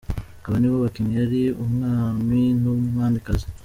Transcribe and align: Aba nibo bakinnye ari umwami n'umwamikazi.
Aba 0.45 0.57
nibo 0.59 0.77
bakinnye 0.83 1.17
ari 1.25 1.41
umwami 1.63 2.41
n'umwamikazi. 2.61 3.45